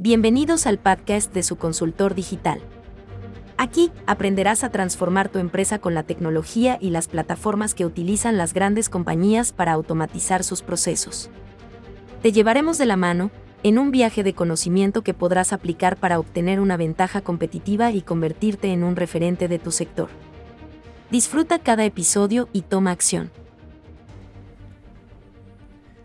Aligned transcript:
Bienvenidos 0.00 0.68
al 0.68 0.78
podcast 0.78 1.34
de 1.34 1.42
su 1.42 1.56
consultor 1.56 2.14
digital. 2.14 2.60
Aquí 3.56 3.90
aprenderás 4.06 4.62
a 4.62 4.70
transformar 4.70 5.28
tu 5.28 5.40
empresa 5.40 5.80
con 5.80 5.92
la 5.92 6.04
tecnología 6.04 6.78
y 6.80 6.90
las 6.90 7.08
plataformas 7.08 7.74
que 7.74 7.84
utilizan 7.84 8.36
las 8.36 8.54
grandes 8.54 8.90
compañías 8.90 9.52
para 9.52 9.72
automatizar 9.72 10.44
sus 10.44 10.62
procesos. 10.62 11.30
Te 12.22 12.30
llevaremos 12.30 12.78
de 12.78 12.86
la 12.86 12.96
mano 12.96 13.32
en 13.64 13.76
un 13.76 13.90
viaje 13.90 14.22
de 14.22 14.34
conocimiento 14.34 15.02
que 15.02 15.14
podrás 15.14 15.52
aplicar 15.52 15.96
para 15.96 16.20
obtener 16.20 16.60
una 16.60 16.76
ventaja 16.76 17.20
competitiva 17.20 17.90
y 17.90 18.02
convertirte 18.02 18.68
en 18.68 18.84
un 18.84 18.94
referente 18.94 19.48
de 19.48 19.58
tu 19.58 19.72
sector. 19.72 20.10
Disfruta 21.10 21.58
cada 21.58 21.84
episodio 21.84 22.48
y 22.52 22.62
toma 22.62 22.92
acción. 22.92 23.32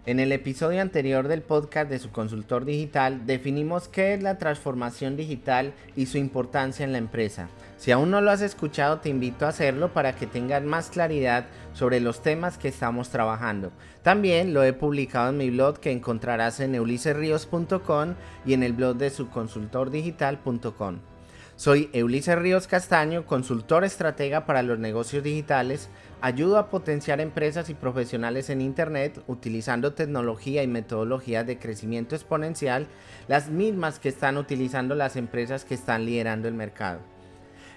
En 0.06 0.20
el 0.20 0.34
episodio 0.34 0.82
anterior 0.82 1.30
del 1.30 1.42
podcast 1.42 1.90
de 1.90 1.98
su 1.98 2.12
consultor 2.12 2.66
digital 2.66 3.26
definimos 3.26 3.88
qué 3.88 4.14
es 4.14 4.22
la 4.22 4.38
transformación 4.38 5.16
digital 5.16 5.74
y 5.96 6.08
su 6.08 6.18
importancia 6.18 6.84
en 6.84 6.92
la 6.92 6.98
empresa. 6.98 7.48
Si 7.78 7.90
aún 7.92 8.12
no 8.12 8.20
lo 8.20 8.30
has 8.30 8.42
escuchado 8.42 9.00
te 9.00 9.08
invito 9.08 9.46
a 9.46 9.50
hacerlo 9.50 9.94
para 9.94 10.14
que 10.14 10.28
tengas 10.28 10.62
más 10.62 10.90
claridad 10.90 11.46
sobre 11.72 12.02
los 12.02 12.22
temas 12.22 12.58
que 12.58 12.68
estamos 12.68 13.10
trabajando. 13.10 13.72
También 14.02 14.54
lo 14.54 14.66
he 14.66 14.74
publicado 14.74 15.30
en 15.30 15.38
mi 15.38 15.50
blog 15.50 15.80
que 15.80 15.94
encontrarás 15.94 16.60
en 16.60 16.76
euliserios.com 16.76 18.16
y 18.46 18.54
en 18.54 18.64
el 18.64 18.74
blog 18.74 18.98
de 18.98 19.10
su 19.10 19.30
consultordigital.com. 19.30 21.13
Soy 21.56 21.92
Ulises 21.94 22.36
Ríos 22.36 22.66
Castaño, 22.66 23.28
consultor 23.28 23.84
estratega 23.84 24.48
para 24.48 24.64
los 24.64 24.80
negocios 24.80 25.24
digitales. 25.24 25.88
Ayudo 26.20 26.58
a 26.58 26.72
potenciar 26.72 27.22
empresas 27.22 27.70
y 27.70 27.76
profesionales 27.76 28.50
en 28.50 28.60
Internet 28.60 29.24
utilizando 29.28 29.94
tecnología 29.94 30.64
y 30.64 30.68
metodologías 30.68 31.46
de 31.46 31.60
crecimiento 31.60 32.16
exponencial, 32.16 32.88
las 33.28 33.50
mismas 33.50 34.00
que 34.00 34.10
están 34.10 34.38
utilizando 34.38 34.96
las 34.96 35.16
empresas 35.16 35.64
que 35.64 35.76
están 35.76 36.06
liderando 36.06 36.48
el 36.48 36.56
mercado. 36.56 37.13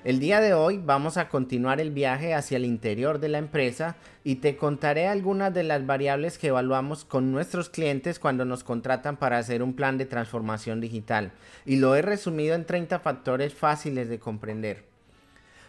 El 0.06 0.20
día 0.20 0.40
de 0.40 0.54
hoy 0.54 0.78
vamos 0.78 1.16
a 1.16 1.28
continuar 1.28 1.80
el 1.80 1.90
viaje 1.90 2.32
hacia 2.32 2.58
el 2.58 2.64
interior 2.64 3.18
de 3.18 3.28
la 3.28 3.38
empresa 3.38 3.96
y 4.22 4.36
te 4.36 4.56
contaré 4.56 5.08
algunas 5.08 5.52
de 5.52 5.64
las 5.64 5.84
variables 5.84 6.38
que 6.38 6.46
evaluamos 6.46 7.04
con 7.04 7.32
nuestros 7.32 7.70
clientes 7.70 8.20
cuando 8.20 8.44
nos 8.44 8.62
contratan 8.62 9.16
para 9.16 9.38
hacer 9.38 9.64
un 9.64 9.74
plan 9.74 9.98
de 9.98 10.06
transformación 10.06 10.80
digital 10.80 11.32
y 11.64 11.78
lo 11.78 11.96
he 11.96 12.02
resumido 12.02 12.54
en 12.54 12.66
30 12.66 13.00
factores 13.00 13.52
fáciles 13.52 14.08
de 14.08 14.20
comprender. 14.20 14.84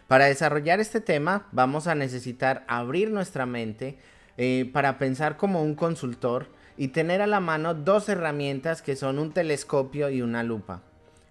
Para 0.06 0.26
desarrollar 0.26 0.78
este 0.78 1.00
tema 1.00 1.48
vamos 1.50 1.88
a 1.88 1.96
necesitar 1.96 2.64
abrir 2.68 3.10
nuestra 3.10 3.44
mente 3.44 3.98
eh, 4.36 4.70
para 4.72 4.98
pensar 4.98 5.36
como 5.36 5.64
un 5.64 5.74
consultor 5.74 6.46
y 6.76 6.88
tener 6.88 7.22
a 7.22 7.26
la 7.26 7.40
mano 7.40 7.74
dos 7.74 8.08
herramientas 8.08 8.82
que 8.82 8.94
son 8.94 9.18
un 9.18 9.32
telescopio 9.32 10.10
y 10.10 10.22
una 10.22 10.44
lupa. 10.44 10.82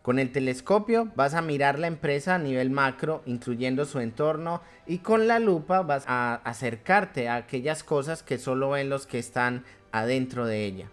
Con 0.08 0.20
el 0.20 0.32
telescopio 0.32 1.12
vas 1.18 1.34
a 1.34 1.42
mirar 1.42 1.80
la 1.80 1.88
empresa 1.88 2.36
a 2.36 2.40
nivel 2.40 2.70
macro, 2.70 3.24
incluyendo 3.26 3.84
su 3.84 4.00
entorno, 4.00 4.62
y 4.86 5.00
con 5.00 5.28
la 5.28 5.38
lupa 5.40 5.82
vas 5.82 6.06
a 6.08 6.36
acercarte 6.46 7.28
a 7.28 7.36
aquellas 7.36 7.84
cosas 7.84 8.24
que 8.24 8.38
solo 8.38 8.70
ven 8.70 8.88
los 8.88 9.06
que 9.06 9.20
están 9.20 9.66
adentro 9.92 10.46
de 10.46 10.64
ella. 10.64 10.90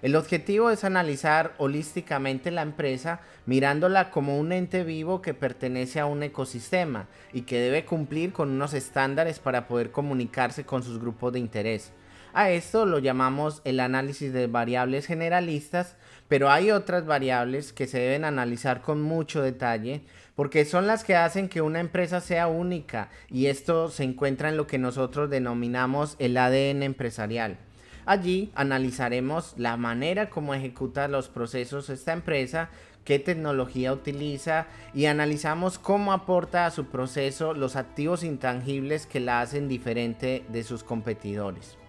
El 0.00 0.14
objetivo 0.14 0.70
es 0.70 0.84
analizar 0.84 1.54
holísticamente 1.58 2.52
la 2.52 2.62
empresa 2.62 3.20
mirándola 3.46 4.12
como 4.12 4.38
un 4.38 4.52
ente 4.52 4.84
vivo 4.84 5.22
que 5.22 5.34
pertenece 5.34 5.98
a 5.98 6.06
un 6.06 6.22
ecosistema 6.22 7.08
y 7.32 7.42
que 7.42 7.58
debe 7.58 7.84
cumplir 7.84 8.32
con 8.32 8.48
unos 8.48 8.74
estándares 8.74 9.40
para 9.40 9.66
poder 9.66 9.90
comunicarse 9.90 10.64
con 10.64 10.84
sus 10.84 11.00
grupos 11.00 11.32
de 11.32 11.40
interés. 11.40 11.92
A 12.34 12.50
esto 12.50 12.86
lo 12.86 12.98
llamamos 12.98 13.60
el 13.64 13.78
análisis 13.78 14.32
de 14.32 14.46
variables 14.46 15.06
generalistas, 15.06 15.96
pero 16.28 16.50
hay 16.50 16.70
otras 16.70 17.04
variables 17.04 17.74
que 17.74 17.86
se 17.86 17.98
deben 17.98 18.24
analizar 18.24 18.80
con 18.80 19.02
mucho 19.02 19.42
detalle 19.42 20.00
porque 20.34 20.64
son 20.64 20.86
las 20.86 21.04
que 21.04 21.14
hacen 21.14 21.50
que 21.50 21.60
una 21.60 21.80
empresa 21.80 22.22
sea 22.22 22.46
única 22.46 23.10
y 23.28 23.46
esto 23.46 23.90
se 23.90 24.04
encuentra 24.04 24.48
en 24.48 24.56
lo 24.56 24.66
que 24.66 24.78
nosotros 24.78 25.28
denominamos 25.28 26.16
el 26.18 26.38
ADN 26.38 26.82
empresarial. 26.82 27.58
Allí 28.06 28.50
analizaremos 28.54 29.52
la 29.58 29.76
manera 29.76 30.30
como 30.30 30.54
ejecuta 30.54 31.08
los 31.08 31.28
procesos 31.28 31.90
esta 31.90 32.14
empresa, 32.14 32.70
qué 33.04 33.18
tecnología 33.18 33.92
utiliza 33.92 34.68
y 34.94 35.04
analizamos 35.04 35.78
cómo 35.78 36.14
aporta 36.14 36.64
a 36.64 36.70
su 36.70 36.86
proceso 36.86 37.52
los 37.52 37.76
activos 37.76 38.24
intangibles 38.24 39.06
que 39.06 39.20
la 39.20 39.42
hacen 39.42 39.68
diferente 39.68 40.44
de 40.48 40.64
sus 40.64 40.82
competidores. 40.82 41.81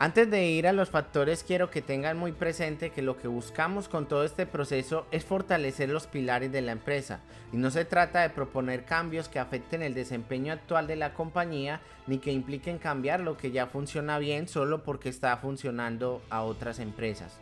Antes 0.00 0.30
de 0.30 0.46
ir 0.46 0.68
a 0.68 0.72
los 0.72 0.90
factores 0.90 1.42
quiero 1.42 1.72
que 1.72 1.82
tengan 1.82 2.16
muy 2.16 2.30
presente 2.30 2.90
que 2.90 3.02
lo 3.02 3.16
que 3.16 3.26
buscamos 3.26 3.88
con 3.88 4.06
todo 4.06 4.22
este 4.22 4.46
proceso 4.46 5.08
es 5.10 5.24
fortalecer 5.24 5.88
los 5.88 6.06
pilares 6.06 6.52
de 6.52 6.62
la 6.62 6.70
empresa 6.70 7.18
y 7.52 7.56
no 7.56 7.72
se 7.72 7.84
trata 7.84 8.22
de 8.22 8.30
proponer 8.30 8.84
cambios 8.84 9.28
que 9.28 9.40
afecten 9.40 9.82
el 9.82 9.94
desempeño 9.94 10.52
actual 10.52 10.86
de 10.86 10.94
la 10.94 11.14
compañía 11.14 11.80
ni 12.06 12.18
que 12.18 12.30
impliquen 12.30 12.78
cambiar 12.78 13.18
lo 13.18 13.36
que 13.36 13.50
ya 13.50 13.66
funciona 13.66 14.20
bien 14.20 14.46
solo 14.46 14.84
porque 14.84 15.08
está 15.08 15.36
funcionando 15.38 16.22
a 16.30 16.42
otras 16.42 16.78
empresas. 16.78 17.40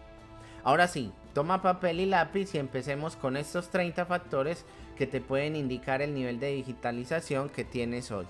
Ahora 0.65 0.89
sí, 0.89 1.13
toma 1.35 1.61
papel 1.61 2.01
y 2.01 2.07
lápiz 2.07 2.55
y 2.55 2.59
empecemos 2.59 3.17
con 3.17 3.37
estos 3.37 3.69
30 3.69 4.07
factores 4.07 4.65
que 4.97 5.07
te 5.07 5.21
pueden 5.21 5.57
indicar 5.57 6.01
el 6.01 6.15
nivel 6.15 6.41
de 6.41 6.55
digitalización 6.55 7.51
que 7.51 7.65
tienes 7.65 8.11
hoy. 8.11 8.27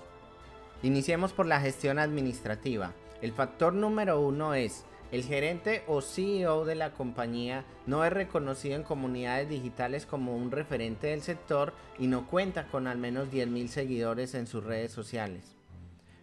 Iniciemos 0.83 1.31
por 1.31 1.45
la 1.45 1.61
gestión 1.61 1.97
administrativa. 1.97 2.91
El 3.21 3.31
factor 3.31 3.73
número 3.73 4.21
uno 4.21 4.53
es 4.53 4.85
el 5.11 5.23
gerente 5.23 5.83
o 5.87 6.01
CEO 6.01 6.65
de 6.65 6.75
la 6.75 6.91
compañía 6.91 7.63
no 7.85 8.03
es 8.03 8.11
reconocido 8.11 8.75
en 8.75 8.83
comunidades 8.83 9.47
digitales 9.47 10.05
como 10.05 10.35
un 10.35 10.51
referente 10.51 11.07
del 11.07 11.21
sector 11.21 11.73
y 11.97 12.07
no 12.07 12.27
cuenta 12.27 12.67
con 12.67 12.87
al 12.87 12.97
menos 12.97 13.29
10.000 13.29 13.67
seguidores 13.69 14.35
en 14.35 14.47
sus 14.47 14.63
redes 14.63 14.91
sociales. 14.91 15.55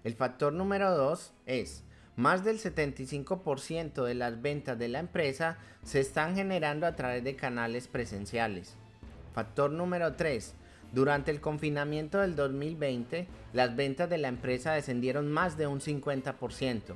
El 0.04 0.14
factor 0.14 0.52
número 0.52 0.94
2 0.96 1.32
es 1.46 1.82
más 2.14 2.44
del 2.44 2.60
75% 2.60 4.04
de 4.04 4.14
las 4.14 4.40
ventas 4.40 4.78
de 4.78 4.88
la 4.88 5.00
empresa 5.00 5.58
se 5.82 6.00
están 6.00 6.36
generando 6.36 6.86
a 6.86 6.94
través 6.94 7.24
de 7.24 7.34
canales 7.34 7.88
presenciales. 7.88 8.76
Factor 9.34 9.72
número 9.72 10.14
3. 10.14 10.54
Durante 10.94 11.32
el 11.32 11.40
confinamiento 11.40 12.20
del 12.20 12.36
2020, 12.36 13.26
las 13.52 13.74
ventas 13.74 14.08
de 14.08 14.16
la 14.16 14.28
empresa 14.28 14.74
descendieron 14.74 15.32
más 15.32 15.56
de 15.56 15.66
un 15.66 15.80
50%. 15.80 16.94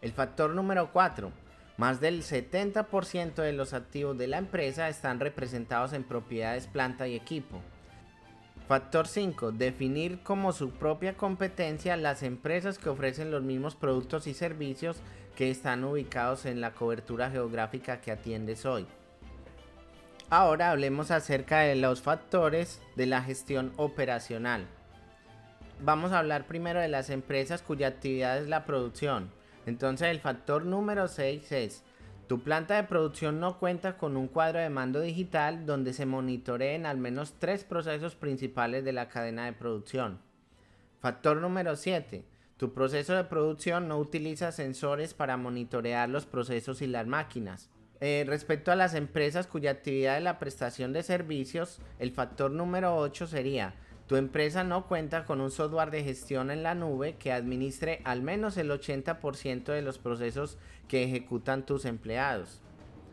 El 0.00 0.12
factor 0.12 0.54
número 0.54 0.90
4. 0.90 1.30
Más 1.76 2.00
del 2.00 2.22
70% 2.22 3.34
de 3.34 3.52
los 3.52 3.74
activos 3.74 4.16
de 4.16 4.28
la 4.28 4.38
empresa 4.38 4.88
están 4.88 5.20
representados 5.20 5.92
en 5.92 6.04
propiedades, 6.04 6.68
planta 6.68 7.06
y 7.06 7.16
equipo. 7.16 7.60
Factor 8.66 9.06
5. 9.06 9.52
Definir 9.52 10.20
como 10.22 10.52
su 10.52 10.70
propia 10.70 11.14
competencia 11.14 11.98
las 11.98 12.22
empresas 12.22 12.78
que 12.78 12.88
ofrecen 12.88 13.30
los 13.30 13.42
mismos 13.42 13.74
productos 13.74 14.26
y 14.26 14.32
servicios 14.32 15.02
que 15.36 15.50
están 15.50 15.84
ubicados 15.84 16.46
en 16.46 16.62
la 16.62 16.72
cobertura 16.72 17.30
geográfica 17.30 18.00
que 18.00 18.10
atiendes 18.10 18.64
hoy. 18.64 18.86
Ahora 20.30 20.70
hablemos 20.70 21.10
acerca 21.10 21.60
de 21.60 21.76
los 21.76 22.00
factores 22.00 22.80
de 22.96 23.06
la 23.06 23.22
gestión 23.22 23.72
operacional. 23.76 24.66
Vamos 25.80 26.12
a 26.12 26.18
hablar 26.18 26.46
primero 26.46 26.80
de 26.80 26.88
las 26.88 27.10
empresas 27.10 27.60
cuya 27.62 27.88
actividad 27.88 28.38
es 28.38 28.48
la 28.48 28.64
producción. 28.64 29.30
Entonces 29.66 30.08
el 30.08 30.20
factor 30.20 30.64
número 30.64 31.08
6 31.08 31.52
es, 31.52 31.84
tu 32.26 32.40
planta 32.42 32.76
de 32.76 32.84
producción 32.84 33.38
no 33.38 33.58
cuenta 33.58 33.98
con 33.98 34.16
un 34.16 34.28
cuadro 34.28 34.58
de 34.58 34.70
mando 34.70 35.00
digital 35.00 35.66
donde 35.66 35.92
se 35.92 36.06
monitoreen 36.06 36.86
al 36.86 36.96
menos 36.96 37.34
tres 37.38 37.64
procesos 37.64 38.14
principales 38.14 38.82
de 38.82 38.94
la 38.94 39.08
cadena 39.08 39.44
de 39.44 39.52
producción. 39.52 40.20
Factor 41.00 41.36
número 41.36 41.76
7. 41.76 42.24
Tu 42.56 42.72
proceso 42.72 43.14
de 43.14 43.24
producción 43.24 43.88
no 43.88 43.98
utiliza 43.98 44.52
sensores 44.52 45.12
para 45.12 45.36
monitorear 45.36 46.08
los 46.08 46.24
procesos 46.24 46.80
y 46.80 46.86
las 46.86 47.06
máquinas. 47.06 47.68
Eh, 48.00 48.24
respecto 48.26 48.72
a 48.72 48.76
las 48.76 48.94
empresas 48.94 49.46
cuya 49.46 49.70
actividad 49.70 50.16
es 50.16 50.22
la 50.22 50.38
prestación 50.38 50.92
de 50.92 51.02
servicios, 51.02 51.80
el 51.98 52.10
factor 52.10 52.50
número 52.50 52.96
8 52.96 53.26
sería, 53.26 53.74
tu 54.06 54.16
empresa 54.16 54.64
no 54.64 54.86
cuenta 54.86 55.24
con 55.24 55.40
un 55.40 55.50
software 55.50 55.90
de 55.90 56.04
gestión 56.04 56.50
en 56.50 56.62
la 56.62 56.74
nube 56.74 57.16
que 57.16 57.32
administre 57.32 58.02
al 58.04 58.20
menos 58.20 58.58
el 58.58 58.70
80% 58.70 59.64
de 59.64 59.80
los 59.80 59.98
procesos 59.98 60.58
que 60.88 61.04
ejecutan 61.04 61.64
tus 61.64 61.86
empleados. 61.86 62.60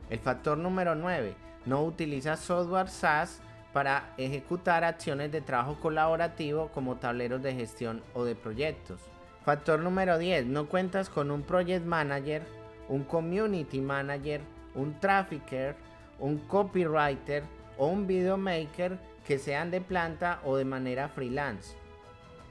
El 0.10 0.20
factor 0.20 0.58
número 0.58 0.96
9, 0.96 1.34
no 1.66 1.84
utiliza 1.84 2.36
software 2.36 2.90
SaaS 2.90 3.42
para 3.72 4.14
ejecutar 4.18 4.84
acciones 4.84 5.32
de 5.32 5.40
trabajo 5.40 5.80
colaborativo 5.80 6.70
como 6.74 6.98
tableros 6.98 7.42
de 7.42 7.54
gestión 7.54 8.04
o 8.14 8.26
de 8.26 8.36
proyectos. 8.36 9.00
Factor 9.46 9.80
número 9.80 10.18
10, 10.18 10.48
no 10.48 10.68
cuentas 10.68 11.10
con 11.10 11.32
un 11.32 11.44
project 11.44 11.86
manager, 11.86 12.44
un 12.90 13.06
community 13.06 13.80
manager, 13.80 14.42
un 14.76 15.00
trafficker, 15.00 15.76
un 16.20 16.38
copywriter 16.40 17.44
o 17.78 17.88
un 17.88 18.08
videomaker 18.08 18.98
que 19.26 19.38
sean 19.38 19.72
de 19.72 19.82
planta 19.82 20.40
o 20.44 20.56
de 20.58 20.66
manera 20.66 21.10
freelance. 21.10 21.76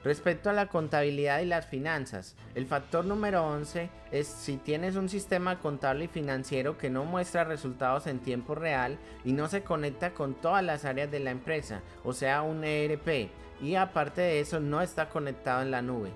Respecto 0.03 0.49
a 0.49 0.53
la 0.53 0.65
contabilidad 0.65 1.41
y 1.41 1.45
las 1.45 1.67
finanzas, 1.67 2.35
el 2.55 2.65
factor 2.65 3.05
número 3.05 3.45
11 3.45 3.87
es 4.11 4.27
si 4.27 4.57
tienes 4.57 4.95
un 4.95 5.09
sistema 5.09 5.59
contable 5.59 6.05
y 6.05 6.07
financiero 6.07 6.75
que 6.77 6.89
no 6.89 7.05
muestra 7.05 7.43
resultados 7.43 8.07
en 8.07 8.17
tiempo 8.17 8.55
real 8.55 8.97
y 9.23 9.33
no 9.33 9.47
se 9.47 9.61
conecta 9.61 10.15
con 10.15 10.33
todas 10.33 10.63
las 10.63 10.85
áreas 10.85 11.11
de 11.11 11.19
la 11.19 11.29
empresa, 11.29 11.81
o 12.03 12.13
sea, 12.13 12.41
un 12.41 12.63
ERP, 12.63 13.29
y 13.61 13.75
aparte 13.75 14.21
de 14.21 14.39
eso 14.39 14.59
no 14.59 14.81
está 14.81 15.07
conectado 15.07 15.61
en 15.61 15.69
la 15.69 15.83
nube. 15.83 16.09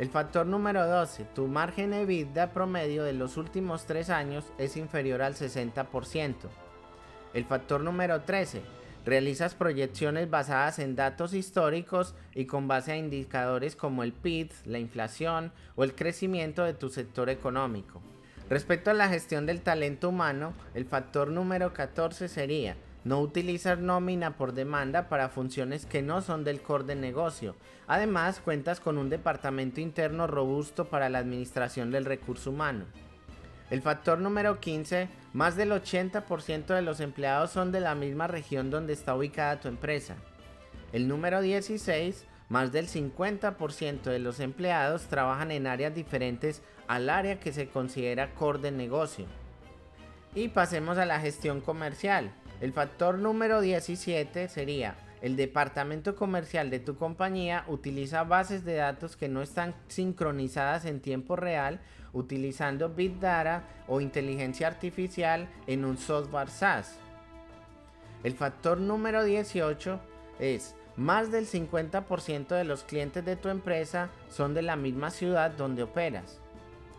El 0.00 0.08
factor 0.08 0.46
número 0.46 0.86
12, 0.86 1.26
tu 1.34 1.46
margen 1.46 1.92
EBITDA 1.92 2.54
promedio 2.54 3.04
de 3.04 3.12
los 3.12 3.36
últimos 3.36 3.84
3 3.84 4.08
años 4.08 4.46
es 4.56 4.78
inferior 4.78 5.20
al 5.20 5.34
60%. 5.34 6.36
El 7.34 7.44
factor 7.44 7.82
número 7.82 8.22
13, 8.22 8.62
Realizas 9.04 9.54
proyecciones 9.54 10.30
basadas 10.30 10.78
en 10.78 10.96
datos 10.96 11.34
históricos 11.34 12.14
y 12.34 12.46
con 12.46 12.66
base 12.66 12.92
a 12.92 12.96
indicadores 12.96 13.76
como 13.76 14.02
el 14.02 14.14
PIB, 14.14 14.50
la 14.64 14.78
inflación 14.78 15.52
o 15.76 15.84
el 15.84 15.94
crecimiento 15.94 16.64
de 16.64 16.72
tu 16.72 16.88
sector 16.88 17.28
económico. 17.28 18.00
Respecto 18.48 18.90
a 18.90 18.94
la 18.94 19.08
gestión 19.08 19.44
del 19.44 19.60
talento 19.60 20.08
humano, 20.08 20.54
el 20.74 20.86
factor 20.86 21.28
número 21.28 21.74
14 21.74 22.28
sería 22.28 22.74
no 23.04 23.20
utilizar 23.20 23.78
nómina 23.78 24.36
por 24.36 24.52
demanda 24.52 25.08
para 25.08 25.28
funciones 25.28 25.86
que 25.86 26.02
no 26.02 26.20
son 26.20 26.44
del 26.44 26.60
core 26.60 26.84
de 26.84 26.96
negocio. 26.96 27.56
Además, 27.86 28.40
cuentas 28.40 28.80
con 28.80 28.98
un 28.98 29.08
departamento 29.08 29.80
interno 29.80 30.26
robusto 30.26 30.86
para 30.86 31.08
la 31.08 31.18
administración 31.18 31.90
del 31.90 32.04
recurso 32.04 32.50
humano. 32.50 32.84
El 33.70 33.82
factor 33.82 34.18
número 34.18 34.60
15, 34.60 35.08
más 35.32 35.56
del 35.56 35.70
80% 35.70 36.66
de 36.66 36.82
los 36.82 37.00
empleados 37.00 37.50
son 37.50 37.70
de 37.70 37.80
la 37.80 37.94
misma 37.94 38.26
región 38.26 38.68
donde 38.68 38.92
está 38.92 39.14
ubicada 39.14 39.60
tu 39.60 39.68
empresa. 39.68 40.16
El 40.92 41.06
número 41.06 41.40
16, 41.40 42.26
más 42.48 42.72
del 42.72 42.88
50% 42.88 44.02
de 44.02 44.18
los 44.18 44.40
empleados 44.40 45.06
trabajan 45.06 45.52
en 45.52 45.68
áreas 45.68 45.94
diferentes 45.94 46.62
al 46.88 47.08
área 47.08 47.38
que 47.38 47.52
se 47.52 47.68
considera 47.68 48.34
core 48.34 48.58
de 48.58 48.72
negocio. 48.72 49.26
Y 50.34 50.48
pasemos 50.48 50.98
a 50.98 51.06
la 51.06 51.20
gestión 51.20 51.60
comercial. 51.60 52.32
El 52.60 52.72
factor 52.72 53.18
número 53.18 53.60
17 53.60 54.48
sería 54.48 54.96
el 55.22 55.36
departamento 55.36 56.16
comercial 56.16 56.70
de 56.70 56.80
tu 56.80 56.96
compañía 56.96 57.64
utiliza 57.68 58.24
bases 58.24 58.64
de 58.64 58.74
datos 58.74 59.16
que 59.16 59.28
no 59.28 59.42
están 59.42 59.74
sincronizadas 59.88 60.86
en 60.86 61.00
tiempo 61.00 61.36
real 61.36 61.80
utilizando 62.12 62.88
Big 62.88 63.20
Data 63.20 63.64
o 63.86 64.00
inteligencia 64.00 64.66
artificial 64.66 65.48
en 65.66 65.84
un 65.84 65.98
software 65.98 66.48
SaaS. 66.48 66.98
El 68.24 68.34
factor 68.34 68.78
número 68.78 69.24
18 69.24 70.00
es 70.38 70.74
más 70.96 71.30
del 71.30 71.46
50% 71.46 72.48
de 72.48 72.64
los 72.64 72.84
clientes 72.84 73.24
de 73.24 73.36
tu 73.36 73.48
empresa 73.48 74.10
son 74.28 74.54
de 74.54 74.62
la 74.62 74.76
misma 74.76 75.10
ciudad 75.10 75.50
donde 75.50 75.82
operas. 75.82 76.40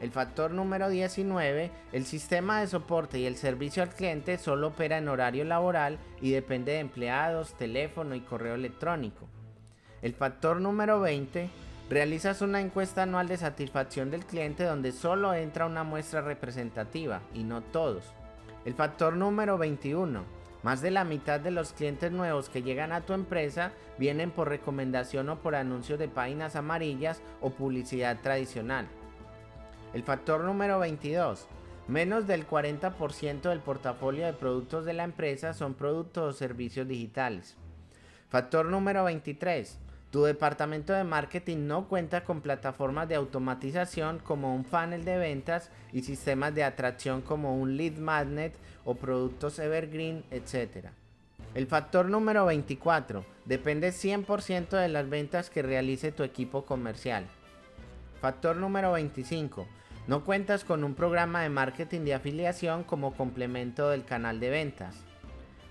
El 0.02 0.10
factor 0.10 0.50
número 0.50 0.90
19, 0.90 1.70
el 1.92 2.06
sistema 2.06 2.60
de 2.60 2.66
soporte 2.66 3.20
y 3.20 3.28
el 3.28 3.36
servicio 3.36 3.84
al 3.84 3.90
cliente 3.90 4.40
solo 4.40 4.70
opera 4.70 4.98
en 4.98 5.08
horario 5.08 5.46
laboral 5.46 6.00
y 6.20 6.32
depende 6.32 6.72
de 6.72 6.80
empleados, 6.80 7.54
teléfono 7.54 8.16
y 8.16 8.22
correo 8.22 8.56
electrónico. 8.56 9.28
El 10.02 10.16
factor 10.16 10.60
número 10.60 11.00
20, 11.00 11.52
realizas 11.88 12.42
una 12.42 12.62
encuesta 12.62 13.04
anual 13.04 13.28
de 13.28 13.38
satisfacción 13.38 14.10
del 14.10 14.26
cliente 14.26 14.64
donde 14.64 14.92
solo 14.92 15.36
entra 15.36 15.68
una 15.68 15.84
muestra 15.84 16.22
representativa 16.22 17.22
y 17.36 17.44
no 17.44 17.62
todos. 17.62 18.12
El 18.66 18.74
factor 18.74 19.16
número 19.16 19.60
21, 19.60 20.24
más 20.64 20.82
de 20.82 20.90
la 20.90 21.04
mitad 21.04 21.40
de 21.40 21.52
los 21.52 21.74
clientes 21.74 22.12
nuevos 22.12 22.50
que 22.50 22.64
llegan 22.64 22.92
a 22.92 23.02
tu 23.02 23.14
empresa 23.14 23.72
vienen 24.00 24.32
por 24.32 24.50
recomendación 24.50 25.30
o 25.30 25.42
por 25.44 25.54
anuncios 25.54 26.00
de 26.00 26.08
páginas 26.08 26.56
amarillas 26.56 27.22
o 27.40 27.52
publicidad 27.52 28.20
tradicional. 28.22 28.88
El 29.94 30.04
factor 30.04 30.46
número 30.46 30.80
22. 30.80 31.48
Menos 31.90 32.26
del 32.26 32.48
40% 32.48 33.42
del 33.42 33.60
portafolio 33.60 34.26
de 34.26 34.32
productos 34.32 34.86
de 34.86 34.94
la 34.94 35.04
empresa 35.04 35.54
son 35.54 35.74
productos 35.74 36.34
o 36.34 36.38
servicios 36.38 36.88
digitales. 36.88 37.58
Factor 38.30 38.68
número 38.68 39.04
23. 39.04 39.78
Tu 40.10 40.24
departamento 40.24 40.94
de 40.94 41.04
marketing 41.04 41.68
no 41.68 41.90
cuenta 41.90 42.24
con 42.24 42.40
plataformas 42.40 43.10
de 43.10 43.16
automatización 43.16 44.20
como 44.20 44.56
un 44.56 44.64
funnel 44.64 45.04
de 45.04 45.18
ventas 45.18 45.70
y 45.92 46.04
sistemas 46.04 46.56
de 46.56 46.64
atracción 46.64 47.22
como 47.22 47.58
un 47.58 47.76
lead 47.76 47.98
magnet 47.98 48.54
o 48.86 48.96
productos 48.96 49.60
evergreen, 49.60 50.24
etc. 50.32 50.88
El 51.54 51.68
factor 51.68 52.10
número 52.10 52.46
24. 52.46 53.26
Depende 53.44 53.90
100% 53.90 54.70
de 54.70 54.88
las 54.88 55.10
ventas 55.10 55.50
que 55.50 55.62
realice 55.62 56.14
tu 56.14 56.24
equipo 56.24 56.66
comercial. 56.66 57.26
Factor 58.22 58.56
número 58.56 58.92
25. 58.92 59.66
No 60.06 60.24
cuentas 60.24 60.64
con 60.64 60.84
un 60.84 60.94
programa 60.94 61.42
de 61.42 61.50
marketing 61.50 62.02
de 62.02 62.14
afiliación 62.14 62.84
como 62.84 63.16
complemento 63.16 63.90
del 63.90 64.06
canal 64.06 64.40
de 64.40 64.52
ventas. 64.52 64.96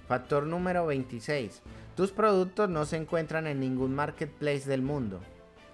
Factor 0.08 0.46
número 0.46 0.84
26. 0.84 1.62
Tus 1.94 2.10
productos 2.10 2.68
no 2.68 2.86
se 2.86 2.96
encuentran 2.96 3.46
en 3.46 3.60
ningún 3.60 3.94
marketplace 3.94 4.68
del 4.68 4.82
mundo. 4.82 5.20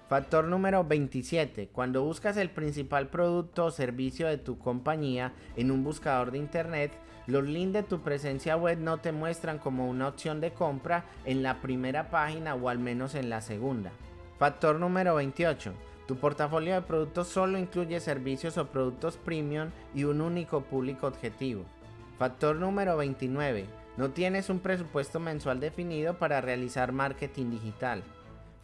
Factor 0.07 0.45
número 0.45 0.83
27. 0.83 1.69
Cuando 1.69 2.03
buscas 2.03 2.37
el 2.37 2.51
principal 2.51 3.07
producto 3.07 3.65
o 3.65 3.71
servicio 3.71 4.27
de 4.27 4.37
tu 4.37 4.59
compañía 4.59 5.33
en 5.55 5.71
un 5.71 5.83
buscador 5.83 6.29
de 6.29 6.37
internet, 6.37 6.91
los 7.25 7.43
links 7.43 7.73
de 7.73 7.83
tu 7.83 8.01
presencia 8.01 8.55
web 8.55 8.77
no 8.77 8.99
te 8.99 9.11
muestran 9.11 9.57
como 9.57 9.89
una 9.89 10.09
opción 10.09 10.39
de 10.41 10.53
compra 10.53 11.05
en 11.25 11.41
la 11.41 11.59
primera 11.59 12.11
página 12.11 12.53
o 12.53 12.69
al 12.69 12.77
menos 12.77 13.15
en 13.15 13.31
la 13.31 13.41
segunda. 13.41 13.91
Factor 14.37 14.79
número 14.79 15.15
28. 15.15 15.73
Tu 16.07 16.15
portafolio 16.15 16.73
de 16.73 16.81
productos 16.81 17.27
solo 17.27 17.57
incluye 17.57 17.99
servicios 17.99 18.57
o 18.57 18.67
productos 18.67 19.17
premium 19.17 19.71
y 19.93 20.05
un 20.05 20.21
único 20.21 20.61
público 20.61 21.05
objetivo. 21.05 21.65
Factor 22.17 22.55
número 22.55 22.95
29. 22.95 23.65
No 23.97 24.11
tienes 24.11 24.49
un 24.49 24.59
presupuesto 24.59 25.19
mensual 25.19 25.59
definido 25.59 26.17
para 26.17 26.39
realizar 26.39 26.93
marketing 26.93 27.51
digital. 27.51 28.03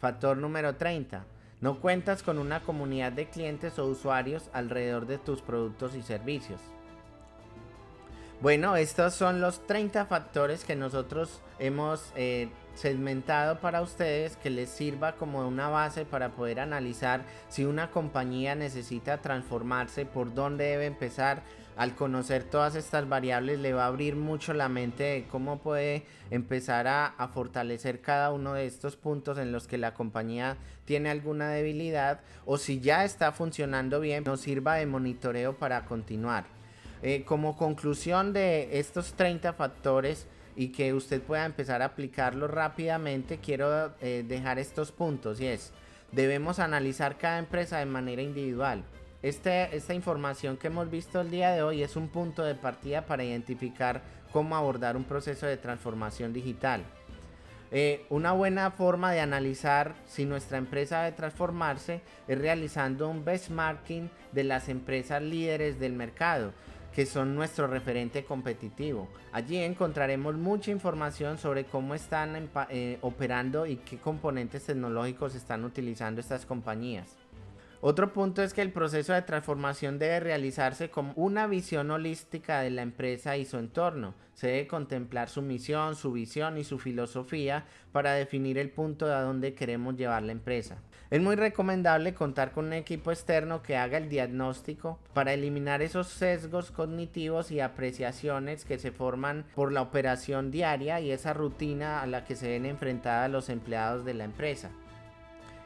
Factor 0.00 0.38
número 0.38 0.76
30. 0.76 1.26
No 1.60 1.80
cuentas 1.80 2.22
con 2.22 2.38
una 2.38 2.60
comunidad 2.60 3.12
de 3.12 3.28
clientes 3.28 3.78
o 3.78 3.86
usuarios 3.86 4.48
alrededor 4.54 5.06
de 5.06 5.18
tus 5.18 5.42
productos 5.42 5.94
y 5.96 6.02
servicios. 6.02 6.60
Bueno, 8.40 8.76
estos 8.76 9.14
son 9.14 9.40
los 9.40 9.66
30 9.66 10.06
factores 10.06 10.64
que 10.64 10.76
nosotros 10.76 11.40
hemos 11.58 12.12
eh, 12.14 12.48
segmentado 12.74 13.60
para 13.60 13.80
ustedes 13.80 14.36
que 14.36 14.50
les 14.50 14.68
sirva 14.68 15.12
como 15.12 15.46
una 15.46 15.68
base 15.68 16.04
para 16.04 16.30
poder 16.30 16.60
analizar 16.60 17.22
si 17.48 17.64
una 17.64 17.90
compañía 17.90 18.54
necesita 18.54 19.22
transformarse, 19.22 20.04
por 20.04 20.34
dónde 20.34 20.64
debe 20.64 20.86
empezar. 20.86 21.42
Al 21.76 21.96
conocer 21.96 22.44
todas 22.44 22.76
estas 22.76 23.08
variables 23.08 23.58
le 23.58 23.72
va 23.72 23.84
a 23.84 23.88
abrir 23.88 24.14
mucho 24.14 24.52
la 24.52 24.68
mente 24.68 25.02
de 25.02 25.26
cómo 25.26 25.58
puede 25.58 26.04
empezar 26.30 26.86
a, 26.86 27.06
a 27.06 27.28
fortalecer 27.28 28.00
cada 28.00 28.30
uno 28.30 28.54
de 28.54 28.66
estos 28.66 28.94
puntos 28.94 29.38
en 29.38 29.50
los 29.50 29.66
que 29.66 29.78
la 29.78 29.94
compañía 29.94 30.56
tiene 30.84 31.10
alguna 31.10 31.48
debilidad 31.50 32.20
o 32.44 32.58
si 32.58 32.80
ya 32.80 33.04
está 33.04 33.32
funcionando 33.32 33.98
bien 33.98 34.22
nos 34.22 34.40
sirva 34.40 34.76
de 34.76 34.86
monitoreo 34.86 35.56
para 35.56 35.84
continuar. 35.84 36.44
Eh, 37.06 37.22
como 37.26 37.54
conclusión 37.54 38.32
de 38.32 38.78
estos 38.78 39.12
30 39.12 39.52
factores 39.52 40.26
y 40.56 40.68
que 40.68 40.94
usted 40.94 41.20
pueda 41.20 41.44
empezar 41.44 41.82
a 41.82 41.84
aplicarlos 41.84 42.50
rápidamente, 42.50 43.36
quiero 43.36 43.92
eh, 44.00 44.24
dejar 44.26 44.58
estos 44.58 44.90
puntos 44.90 45.38
y 45.38 45.48
es, 45.48 45.74
debemos 46.12 46.60
analizar 46.60 47.18
cada 47.18 47.38
empresa 47.38 47.76
de 47.76 47.84
manera 47.84 48.22
individual. 48.22 48.84
Este, 49.20 49.76
esta 49.76 49.92
información 49.92 50.56
que 50.56 50.68
hemos 50.68 50.90
visto 50.90 51.20
el 51.20 51.30
día 51.30 51.50
de 51.50 51.62
hoy 51.62 51.82
es 51.82 51.94
un 51.94 52.08
punto 52.08 52.42
de 52.42 52.54
partida 52.54 53.04
para 53.04 53.22
identificar 53.22 54.00
cómo 54.32 54.56
abordar 54.56 54.96
un 54.96 55.04
proceso 55.04 55.44
de 55.44 55.58
transformación 55.58 56.32
digital. 56.32 56.84
Eh, 57.70 58.06
una 58.08 58.32
buena 58.32 58.70
forma 58.70 59.12
de 59.12 59.20
analizar 59.20 59.94
si 60.06 60.24
nuestra 60.24 60.56
empresa 60.56 61.02
debe 61.02 61.16
transformarse 61.16 62.00
es 62.28 62.38
realizando 62.38 63.10
un 63.10 63.26
benchmarking 63.26 64.10
de 64.32 64.44
las 64.44 64.70
empresas 64.70 65.20
líderes 65.20 65.78
del 65.78 65.92
mercado 65.92 66.54
que 66.94 67.06
son 67.06 67.34
nuestro 67.34 67.66
referente 67.66 68.24
competitivo. 68.24 69.08
Allí 69.32 69.56
encontraremos 69.56 70.36
mucha 70.36 70.70
información 70.70 71.38
sobre 71.38 71.64
cómo 71.64 71.94
están 71.94 72.50
eh, 72.70 72.98
operando 73.00 73.66
y 73.66 73.76
qué 73.76 73.98
componentes 73.98 74.64
tecnológicos 74.66 75.34
están 75.34 75.64
utilizando 75.64 76.20
estas 76.20 76.46
compañías. 76.46 77.16
Otro 77.86 78.14
punto 78.14 78.42
es 78.42 78.54
que 78.54 78.62
el 78.62 78.72
proceso 78.72 79.12
de 79.12 79.20
transformación 79.20 79.98
debe 79.98 80.18
realizarse 80.18 80.88
con 80.88 81.12
una 81.16 81.46
visión 81.46 81.90
holística 81.90 82.62
de 82.62 82.70
la 82.70 82.80
empresa 82.80 83.36
y 83.36 83.44
su 83.44 83.58
entorno. 83.58 84.14
Se 84.32 84.46
debe 84.46 84.66
contemplar 84.66 85.28
su 85.28 85.42
misión, 85.42 85.94
su 85.94 86.10
visión 86.10 86.56
y 86.56 86.64
su 86.64 86.78
filosofía 86.78 87.66
para 87.92 88.14
definir 88.14 88.56
el 88.56 88.70
punto 88.70 89.06
de 89.06 89.12
a 89.12 89.20
dónde 89.20 89.52
queremos 89.52 89.96
llevar 89.96 90.22
la 90.22 90.32
empresa. 90.32 90.78
Es 91.10 91.20
muy 91.20 91.36
recomendable 91.36 92.14
contar 92.14 92.52
con 92.52 92.64
un 92.64 92.72
equipo 92.72 93.12
externo 93.12 93.62
que 93.62 93.76
haga 93.76 93.98
el 93.98 94.08
diagnóstico 94.08 94.98
para 95.12 95.34
eliminar 95.34 95.82
esos 95.82 96.06
sesgos 96.06 96.70
cognitivos 96.70 97.50
y 97.50 97.60
apreciaciones 97.60 98.64
que 98.64 98.78
se 98.78 98.92
forman 98.92 99.44
por 99.54 99.72
la 99.72 99.82
operación 99.82 100.50
diaria 100.50 101.00
y 101.00 101.10
esa 101.10 101.34
rutina 101.34 102.00
a 102.00 102.06
la 102.06 102.24
que 102.24 102.34
se 102.34 102.48
ven 102.48 102.64
enfrentadas 102.64 103.30
los 103.30 103.50
empleados 103.50 104.06
de 104.06 104.14
la 104.14 104.24
empresa. 104.24 104.70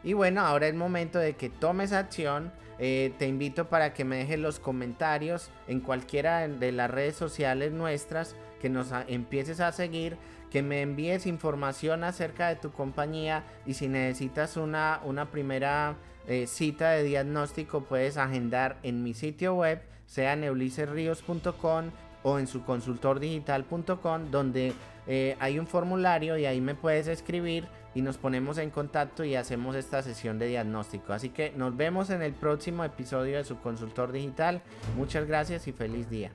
Y 0.03 0.13
bueno, 0.13 0.43
ahora 0.43 0.69
es 0.69 0.75
momento 0.75 1.19
de 1.19 1.35
que 1.35 1.49
tomes 1.49 1.93
acción. 1.93 2.53
Eh, 2.79 3.13
te 3.19 3.27
invito 3.27 3.69
para 3.69 3.93
que 3.93 4.05
me 4.05 4.19
dejes 4.19 4.39
los 4.39 4.61
comentarios 4.61 5.51
en 5.67 5.81
cualquiera 5.81 6.47
de 6.47 6.73
las 6.73 6.91
redes 6.91 7.17
sociales 7.17 7.73
nuestras, 7.73 8.37
que 8.61 8.69
nos 8.69 8.89
empieces 9.09 9.59
a 9.61 9.73
seguir, 9.73 10.17
que 10.51 10.63
me 10.63 10.83
envíes 10.83 11.27
información 11.27 12.05
acerca 12.05 12.49
de 12.49 12.57
tu 12.57 12.71
compañía 12.71 13.45
y 13.67 13.75
si 13.75 13.89
necesitas 13.89 14.57
una, 14.57 15.01
una 15.05 15.31
primera 15.31 15.97
eh, 16.27 16.47
cita 16.47 16.91
de 16.91 17.05
diagnóstico 17.05 17.85
puedes 17.85 18.17
agendar 18.17 18.79
en 18.83 19.03
mi 19.03 19.15
sitio 19.15 19.55
web, 19.55 19.81
sea 20.07 20.37
neulicerrios.com 20.37 21.87
o 22.23 22.39
en 22.39 22.47
su 22.47 22.65
consultordigital.com 22.65 24.31
donde 24.31 24.73
eh, 25.09 25.37
hay 25.41 25.59
un 25.59 25.67
formulario 25.67 26.37
y 26.37 26.45
ahí 26.45 26.61
me 26.61 26.75
puedes 26.75 27.09
escribir 27.09 27.67
y 27.95 28.03
nos 28.03 28.19
ponemos 28.19 28.59
en 28.59 28.71
contacto 28.71 29.25
y 29.25 29.35
hacemos 29.35 29.75
esta 29.75 30.03
sesión 30.03 30.39
de 30.39 30.49
diagnóstico. 30.49 31.15
Así 31.15 31.31
que 31.31 31.53
nos 31.57 31.77
vemos 31.77 32.11
en 32.11 32.23
el 32.23 32.35
próximo 32.35 32.85
episodio 32.85 33.39
de 33.39 33.45
su 33.45 33.59
consultor 33.59 34.13
digital. 34.13 34.63
Muchas 34.97 35.27
gracias 35.27 35.67
y 35.67 35.73
feliz 35.73 36.09
día. 36.11 36.31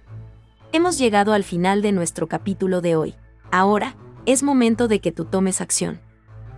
Hemos 0.71 0.97
llegado 0.97 1.33
al 1.33 1.43
final 1.43 1.83
de 1.83 1.91
nuestro 1.91 2.27
capítulo 2.27 2.81
de 2.81 2.95
hoy. 2.95 3.15
Ahora, 3.51 3.95
es 4.25 4.41
momento 4.41 4.87
de 4.87 4.99
que 4.99 5.11
tú 5.11 5.25
tomes 5.25 5.61
acción. 5.61 6.01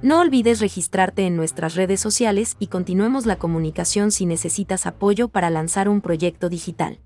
No 0.02 0.22
olvides 0.22 0.62
registrarte 0.62 1.26
en 1.26 1.36
nuestras 1.36 1.76
redes 1.76 2.00
sociales 2.00 2.56
y 2.60 2.68
continuemos 2.68 3.26
la 3.26 3.36
comunicación 3.36 4.12
si 4.12 4.26
necesitas 4.26 4.86
apoyo 4.86 5.28
para 5.28 5.50
lanzar 5.50 5.90
un 5.90 6.00
proyecto 6.00 6.48
digital. 6.48 7.00